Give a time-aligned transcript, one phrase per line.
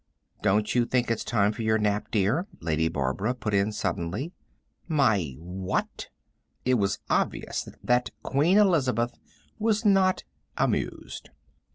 [0.41, 4.31] "Don't you think it's time for your nap, dear?" Lady Barbara put in suddenly.
[4.87, 6.09] "My what?"
[6.65, 9.19] It was obvious that Queen Elizabeth
[9.59, 10.23] was Not
[10.57, 11.29] Amused.